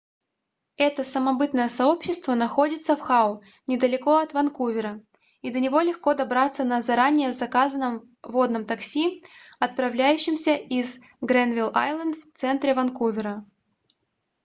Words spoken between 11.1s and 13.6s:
грэнвилл-айленд в центре ванкувера